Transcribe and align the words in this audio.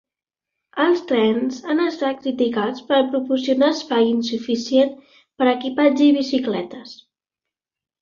Els 0.85 1.03
trens 1.11 1.59
han 1.73 1.81
estat 1.83 2.23
criticats 2.23 2.87
per 2.89 3.03
proporcionar 3.13 3.71
espai 3.77 4.09
insuficient 4.15 4.93
per 5.21 5.51
a 5.51 5.55
equipatge 5.61 6.09
i 6.11 6.21
bicicletes. 6.21 7.01